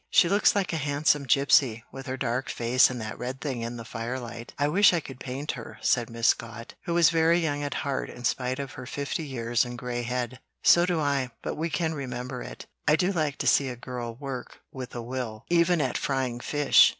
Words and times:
"She 0.09 0.27
looks 0.27 0.55
like 0.55 0.73
a 0.73 0.77
handsome 0.77 1.27
gypsy, 1.27 1.83
with 1.91 2.07
her 2.07 2.17
dark 2.17 2.49
face 2.49 2.89
and 2.89 2.99
that 3.01 3.19
red 3.19 3.39
thing 3.39 3.61
in 3.61 3.77
the 3.77 3.85
firelight. 3.85 4.51
I 4.57 4.67
wish 4.67 4.93
I 4.93 4.99
could 4.99 5.19
paint 5.19 5.51
her," 5.51 5.77
said 5.83 6.09
Miss 6.09 6.29
Scott, 6.29 6.73
who 6.85 6.95
was 6.95 7.11
very 7.11 7.37
young 7.37 7.61
at 7.61 7.75
heart 7.85 8.09
in 8.09 8.23
spite 8.23 8.57
of 8.57 8.71
her 8.71 8.87
fifty 8.87 9.21
years 9.23 9.63
and 9.63 9.77
gray 9.77 10.01
head. 10.01 10.39
"So 10.63 10.87
do 10.87 10.99
I, 10.99 11.29
but 11.43 11.53
we 11.53 11.69
can 11.69 11.93
remember 11.93 12.41
it. 12.41 12.65
I 12.87 12.95
do 12.95 13.11
like 13.11 13.37
to 13.37 13.45
see 13.47 13.69
a 13.69 13.75
girl 13.75 14.15
work 14.15 14.61
with 14.71 14.95
a 14.95 15.03
will, 15.03 15.45
even 15.51 15.79
at 15.81 15.99
frying 15.99 16.39
fish. 16.39 16.89